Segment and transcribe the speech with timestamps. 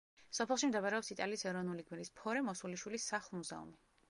[0.35, 3.81] სოფელში მდებარეობს იტალიის ეროვნული გმირის ფორე მოსულიშვილის სახლ-მუზეუმი.